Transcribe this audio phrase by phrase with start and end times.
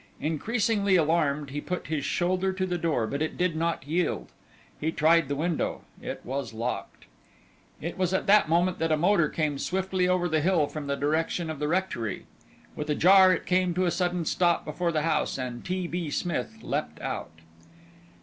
[0.19, 4.31] Increasingly alarmed, he put his shoulder to the door, but it did not yield.
[4.79, 7.05] He tried the window; it was locked.
[7.79, 10.95] It was at that moment that a motor came swiftly over the hill from the
[10.95, 12.25] direction of the rectory.
[12.75, 15.85] With a jar it came to a sudden stop before the house, and T.
[15.85, 16.09] B.
[16.09, 17.29] Smith leapt out.